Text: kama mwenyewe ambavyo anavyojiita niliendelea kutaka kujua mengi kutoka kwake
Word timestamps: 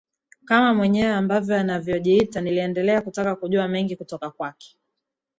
kama 0.45 0.73
mwenyewe 0.73 1.13
ambavyo 1.13 1.55
anavyojiita 1.57 2.41
niliendelea 2.41 3.01
kutaka 3.01 3.35
kujua 3.35 3.67
mengi 3.67 3.95
kutoka 3.95 4.29
kwake 4.31 4.77